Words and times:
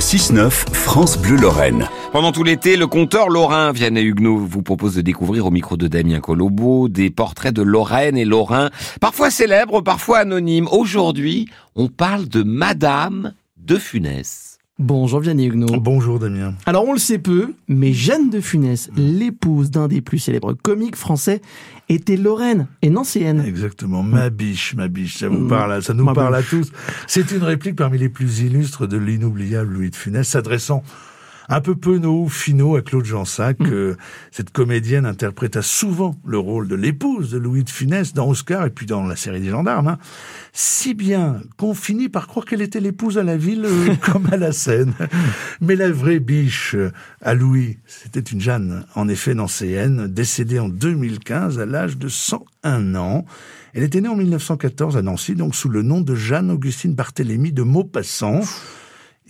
6-9, 0.00 0.50
France 0.72 1.18
Bleu 1.18 1.36
Lorraine. 1.36 1.86
Pendant 2.12 2.32
tout 2.32 2.42
l'été, 2.42 2.76
le 2.76 2.86
conteur 2.86 3.28
lorrain 3.28 3.70
Vianney 3.70 4.00
Huguenot 4.00 4.38
vous 4.38 4.62
propose 4.62 4.94
de 4.94 5.02
découvrir 5.02 5.44
au 5.44 5.50
micro 5.50 5.76
de 5.76 5.88
Damien 5.88 6.20
Colombo 6.20 6.88
des 6.88 7.10
portraits 7.10 7.54
de 7.54 7.60
Lorraine 7.60 8.16
et 8.16 8.24
Lorrain, 8.24 8.70
parfois 9.00 9.30
célèbres, 9.30 9.82
parfois 9.82 10.20
anonymes. 10.20 10.68
Aujourd'hui, 10.72 11.48
on 11.76 11.88
parle 11.88 12.28
de 12.28 12.42
Madame 12.42 13.34
de 13.58 13.76
Funès. 13.76 14.59
Bonjour 14.80 15.20
Vianney 15.20 15.44
Huguenot. 15.44 15.78
Bonjour 15.78 16.18
Damien. 16.18 16.54
Alors 16.64 16.88
on 16.88 16.94
le 16.94 16.98
sait 16.98 17.18
peu, 17.18 17.52
mais 17.68 17.92
Jeanne 17.92 18.30
de 18.30 18.40
Funès, 18.40 18.88
l'épouse 18.96 19.70
d'un 19.70 19.88
des 19.88 20.00
plus 20.00 20.18
célèbres 20.18 20.54
comiques 20.54 20.96
français, 20.96 21.42
était 21.90 22.16
lorraine 22.16 22.66
et 22.80 22.88
nancéenne. 22.88 23.44
Exactement, 23.46 24.02
ma 24.02 24.30
biche, 24.30 24.74
ma 24.74 24.88
biche, 24.88 25.18
ça 25.18 25.28
vous 25.28 25.46
parle, 25.46 25.82
ça 25.82 25.92
nous 25.92 26.06
parle 26.14 26.34
à 26.34 26.42
tous. 26.42 26.72
C'est 27.06 27.30
une 27.30 27.42
réplique 27.42 27.76
parmi 27.76 27.98
les 27.98 28.08
plus 28.08 28.40
illustres 28.40 28.88
de 28.88 28.96
l'inoubliable 28.96 29.70
Louis 29.70 29.90
de 29.90 29.96
Funès, 29.96 30.26
s'adressant 30.26 30.82
un 31.50 31.60
peu 31.60 31.74
penaud, 31.74 32.28
finot 32.28 32.76
à 32.76 32.82
Claude 32.82 33.04
Jansac. 33.04 33.58
Mm. 33.58 33.96
cette 34.30 34.50
comédienne 34.50 35.04
interpréta 35.04 35.62
souvent 35.62 36.16
le 36.24 36.38
rôle 36.38 36.68
de 36.68 36.76
l'épouse 36.76 37.30
de 37.30 37.38
Louis 37.38 37.64
de 37.64 37.70
Funès 37.70 38.14
dans 38.14 38.28
Oscar 38.28 38.66
et 38.66 38.70
puis 38.70 38.86
dans 38.86 39.04
la 39.04 39.16
série 39.16 39.40
des 39.40 39.50
gendarmes. 39.50 39.88
Hein. 39.88 39.98
Si 40.52 40.94
bien 40.94 41.40
qu'on 41.56 41.74
finit 41.74 42.08
par 42.08 42.28
croire 42.28 42.46
qu'elle 42.46 42.62
était 42.62 42.80
l'épouse 42.80 43.18
à 43.18 43.24
la 43.24 43.36
ville 43.36 43.64
euh, 43.64 43.94
comme 44.12 44.28
à 44.32 44.36
la 44.36 44.52
scène. 44.52 44.94
Mais 45.60 45.74
la 45.74 45.90
vraie 45.90 46.20
biche 46.20 46.76
à 47.20 47.34
Louis, 47.34 47.78
c'était 47.86 48.20
une 48.20 48.40
Jeanne, 48.40 48.84
en 48.94 49.08
effet 49.08 49.34
nancéenne, 49.34 50.06
décédée 50.06 50.60
en 50.60 50.68
2015 50.68 51.58
à 51.58 51.66
l'âge 51.66 51.98
de 51.98 52.08
101 52.08 52.94
ans. 52.94 53.24
Elle 53.74 53.82
était 53.82 54.00
née 54.00 54.08
en 54.08 54.16
1914 54.16 54.96
à 54.96 55.02
Nancy, 55.02 55.34
donc 55.34 55.56
sous 55.56 55.68
le 55.68 55.82
nom 55.82 56.00
de 56.00 56.14
Jeanne-Augustine 56.14 56.94
Barthélemy 56.94 57.52
de 57.52 57.62
Maupassant 57.62 58.40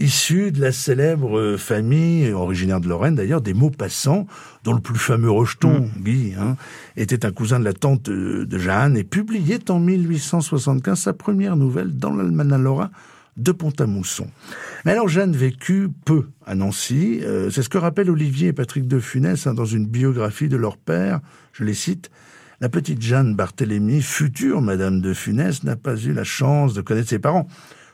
issu 0.00 0.50
de 0.50 0.60
la 0.60 0.72
célèbre 0.72 1.56
famille, 1.56 2.32
originaire 2.32 2.80
de 2.80 2.88
Lorraine 2.88 3.14
d'ailleurs, 3.14 3.42
des 3.42 3.54
Maupassants, 3.54 4.26
dont 4.64 4.72
le 4.72 4.80
plus 4.80 4.98
fameux 4.98 5.30
rejeton, 5.30 5.80
mm. 5.80 6.02
Guy, 6.02 6.34
hein, 6.38 6.56
était 6.96 7.24
un 7.26 7.30
cousin 7.30 7.60
de 7.60 7.64
la 7.64 7.74
tante 7.74 8.08
de 8.08 8.58
Jeanne, 8.58 8.96
et 8.96 9.04
publiait 9.04 9.70
en 9.70 9.78
1875 9.78 10.98
sa 10.98 11.12
première 11.12 11.56
nouvelle 11.56 11.96
dans 11.96 12.14
l'Almanach 12.14 12.60
lorrain 12.60 12.90
de 13.36 13.52
Pont-à-Mousson. 13.52 14.26
Mais 14.84 14.92
alors 14.92 15.08
Jeanne 15.08 15.36
vécut 15.36 15.88
peu 16.04 16.26
à 16.46 16.54
Nancy, 16.54 17.20
euh, 17.22 17.50
c'est 17.50 17.62
ce 17.62 17.68
que 17.68 17.78
rappellent 17.78 18.10
Olivier 18.10 18.48
et 18.48 18.52
Patrick 18.52 18.88
de 18.88 18.98
Funès 18.98 19.46
hein, 19.46 19.54
dans 19.54 19.64
une 19.64 19.86
biographie 19.86 20.48
de 20.48 20.56
leur 20.56 20.76
père, 20.76 21.20
je 21.52 21.64
les 21.64 21.74
cite, 21.74 22.10
la 22.60 22.68
petite 22.68 23.00
Jeanne 23.00 23.34
Barthélemy, 23.34 24.02
future 24.02 24.60
Madame 24.60 25.00
de 25.00 25.14
Funès, 25.14 25.64
n'a 25.64 25.76
pas 25.76 25.96
eu 25.96 26.12
la 26.12 26.24
chance 26.24 26.74
de 26.74 26.82
connaître 26.82 27.08
ses 27.08 27.18
parents. 27.18 27.46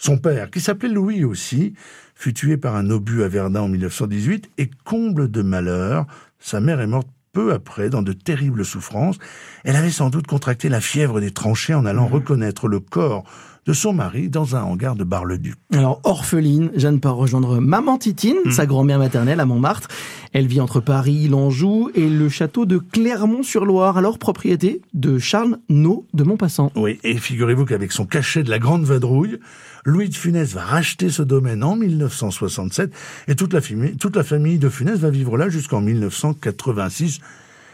Son 0.00 0.16
père, 0.16 0.50
qui 0.50 0.62
s'appelait 0.62 0.88
Louis 0.88 1.24
aussi, 1.24 1.74
fut 2.14 2.32
tué 2.32 2.56
par 2.56 2.74
un 2.74 2.88
obus 2.88 3.22
à 3.22 3.28
Verdun 3.28 3.60
en 3.60 3.68
1918 3.68 4.50
et 4.56 4.70
comble 4.86 5.30
de 5.30 5.42
malheur, 5.42 6.06
sa 6.38 6.58
mère 6.58 6.80
est 6.80 6.86
morte 6.86 7.06
peu 7.34 7.52
après 7.52 7.90
dans 7.90 8.00
de 8.00 8.14
terribles 8.14 8.64
souffrances. 8.64 9.18
Elle 9.62 9.76
avait 9.76 9.90
sans 9.90 10.08
doute 10.08 10.26
contracté 10.26 10.70
la 10.70 10.80
fièvre 10.80 11.20
des 11.20 11.32
tranchées 11.32 11.74
en 11.74 11.84
allant 11.84 12.08
mmh. 12.08 12.12
reconnaître 12.14 12.66
le 12.66 12.80
corps 12.80 13.24
de 13.70 13.74
son 13.74 13.92
mari 13.92 14.28
dans 14.28 14.56
un 14.56 14.62
hangar 14.62 14.96
de 14.96 15.04
Bar-le-Duc. 15.04 15.54
Alors, 15.72 16.00
orpheline, 16.02 16.72
Jeanne 16.74 16.98
part 16.98 17.14
rejoindre 17.14 17.60
maman 17.60 17.98
Titine, 17.98 18.38
mmh. 18.44 18.50
sa 18.50 18.66
grand-mère 18.66 18.98
maternelle 18.98 19.38
à 19.38 19.46
Montmartre. 19.46 19.86
Elle 20.32 20.48
vit 20.48 20.60
entre 20.60 20.80
Paris, 20.80 21.28
l'Anjou 21.28 21.88
et 21.94 22.08
le 22.08 22.28
château 22.28 22.66
de 22.66 22.78
Clermont-sur-Loire, 22.78 23.96
alors 23.96 24.18
propriété 24.18 24.82
de 24.92 25.20
Charles 25.20 25.58
Nau 25.68 26.04
de 26.14 26.24
Montpassant. 26.24 26.72
Oui, 26.74 26.98
et 27.04 27.16
figurez-vous 27.16 27.64
qu'avec 27.64 27.92
son 27.92 28.06
cachet 28.06 28.42
de 28.42 28.50
la 28.50 28.58
Grande 28.58 28.82
Vadrouille, 28.82 29.38
Louis 29.84 30.08
de 30.08 30.16
Funès 30.16 30.52
va 30.52 30.64
racheter 30.64 31.08
ce 31.08 31.22
domaine 31.22 31.62
en 31.62 31.76
1967 31.76 32.92
et 33.28 33.36
toute 33.36 33.52
la, 33.52 33.60
famille, 33.60 33.96
toute 33.96 34.16
la 34.16 34.24
famille 34.24 34.58
de 34.58 34.68
Funès 34.68 34.98
va 34.98 35.10
vivre 35.10 35.38
là 35.38 35.48
jusqu'en 35.48 35.80
1986. 35.80 37.20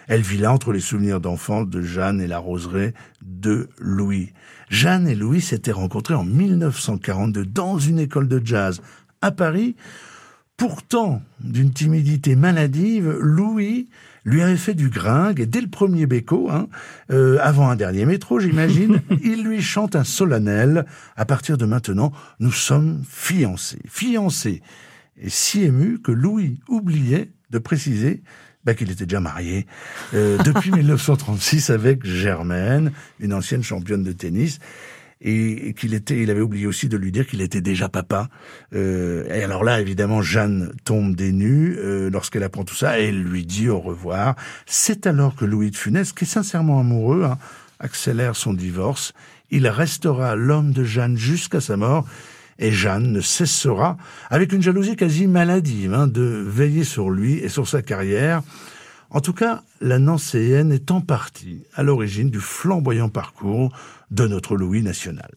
Elle 0.09 0.21
vit 0.21 0.39
là 0.39 0.53
entre 0.53 0.73
les 0.73 0.81
souvenirs 0.81 1.21
d'enfance 1.21 1.69
de 1.69 1.83
Jeanne 1.83 2.21
et 2.21 2.27
la 2.27 2.39
roseraie 2.39 2.95
de 3.23 3.69
Louis. 3.79 4.33
Jeanne 4.69 5.09
et 5.09 5.15
Louis 5.15 5.41
s'étaient 5.41 5.73
rencontrés 5.73 6.15
en 6.15 6.25
1942 6.25 7.45
dans 7.45 7.79
une 7.79 7.99
école 7.99 8.29
de 8.29 8.41
jazz 8.45 8.81
à 9.21 9.31
Paris. 9.31 9.77
Pourtant, 10.57 11.23
d'une 11.41 11.73
timidité 11.73 12.35
maladive, 12.35 13.11
Louis 13.21 13.89
lui 14.25 14.43
avait 14.43 14.57
fait 14.57 14.75
du 14.75 14.89
gringue 14.89 15.41
et 15.41 15.47
dès 15.47 15.61
le 15.61 15.69
premier 15.69 16.07
béco, 16.07 16.51
hein, 16.51 16.69
euh, 17.13 17.39
avant 17.41 17.69
un 17.69 17.77
dernier 17.77 18.07
métro, 18.07 18.41
j'imagine, 18.41 19.01
il 19.23 19.45
lui 19.45 19.61
chante 19.61 19.95
un 19.97 20.05
solennel. 20.05 20.87
À 21.17 21.25
partir 21.25 21.59
de 21.59 21.67
maintenant, 21.67 22.13
nous 22.41 22.53
sommes 22.53 23.03
fiancés. 23.09 23.83
Fiancés. 23.87 24.63
Et 25.19 25.31
si 25.31 25.63
ému 25.63 26.01
que 26.01 26.13
Louis 26.13 26.61
oubliait 26.69 27.31
de 27.51 27.59
préciser 27.59 28.23
bah, 28.67 28.75
qu'il 28.75 28.91
était 28.91 29.07
déjà 29.07 29.21
marié 29.21 29.67
euh, 30.13 30.39
depuis 30.39 30.71
1936 30.73 31.71
avec 31.71 32.05
Germaine, 32.05 32.91
une 33.21 33.33
ancienne 33.33 33.63
championne 33.63 34.03
de 34.03 34.11
tennis 34.11 34.59
et 35.21 35.73
qu'il 35.79 35.95
était, 35.95 36.21
il 36.21 36.31
avait 36.31 36.41
oublié 36.41 36.67
aussi 36.67 36.89
de 36.89 36.97
lui 36.97 37.11
dire 37.11 37.27
qu'il 37.27 37.41
était 37.41 37.61
déjà 37.61 37.89
papa. 37.89 38.29
Euh, 38.75 39.25
et 39.33 39.43
alors 39.43 39.65
là, 39.65 39.81
évidemment, 39.81 40.21
Jeanne 40.21 40.73
tombe 40.85 41.15
des 41.15 41.33
nues 41.33 41.77
euh, 41.79 42.11
lorsqu'elle 42.11 42.43
apprend 42.43 42.65
tout 42.65 42.75
ça 42.75 43.01
et 43.01 43.05
elle 43.05 43.23
lui 43.23 43.47
dit 43.47 43.69
au 43.69 43.79
revoir. 43.79 44.35
C'est 44.67 45.07
alors 45.07 45.35
que 45.35 45.45
Louis 45.45 45.71
de 45.71 45.77
Funès, 45.77 46.13
qui 46.13 46.25
est 46.25 46.29
sincèrement 46.29 46.81
amoureux, 46.81 47.25
hein, 47.25 47.39
accélère 47.79 48.37
son 48.37 48.53
divorce. 48.53 49.15
Il 49.51 49.69
restera 49.69 50.35
l'homme 50.35 50.73
de 50.73 50.85
Jeanne 50.85 51.17
jusqu'à 51.17 51.61
sa 51.61 51.77
mort. 51.77 52.05
Et 52.59 52.73
Jeanne 52.73 53.13
ne 53.13 53.21
cessera, 53.21 53.97
avec 54.31 54.53
une 54.53 54.63
jalousie 54.63 54.97
quasi 54.97 55.27
maladive, 55.27 55.93
hein, 55.95 56.07
de 56.07 56.23
veiller 56.23 56.85
sur 56.85 57.11
lui 57.11 57.35
et 57.35 57.49
sur 57.49 57.69
sa 57.69 57.83
carrière. 57.83 58.43
En 59.11 59.21
tout 59.21 59.33
cas, 59.33 59.63
la 59.81 59.99
Nancéenne 59.99 60.73
est 60.73 60.91
en 60.91 61.01
partie 61.01 61.63
à 61.75 61.83
l'origine 61.83 62.31
du 62.31 62.41
flamboyant 62.41 63.09
parcours 63.09 63.73
de 64.11 64.27
notre 64.27 64.57
Louis 64.57 64.83
national. 64.83 65.31